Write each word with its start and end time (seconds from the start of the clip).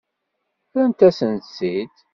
Rrant-asent-tt-id. 0.71 1.95